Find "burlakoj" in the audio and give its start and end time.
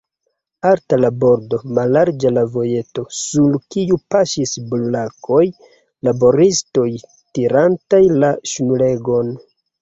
4.71-5.43